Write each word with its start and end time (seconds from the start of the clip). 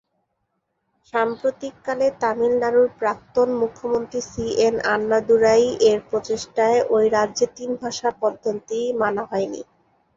সাম্প্রতিককালে, 1.13 2.07
তামিলনাড়ুর 2.21 2.89
প্রাক্তন 2.99 3.49
মুখ্যমন্ত্রী 3.61 4.19
সি 4.29 4.45
এন 4.67 4.75
আন্নাদুরাই-এর 4.93 5.99
প্রচেষ্টায় 6.09 6.79
ওই 6.95 7.05
রাজ্যে 7.17 7.45
তিন 7.57 7.69
ভাষা 7.81 8.09
পদ্ধতি 8.21 8.79
মানা 9.01 9.23
হয়নি। 9.31 9.61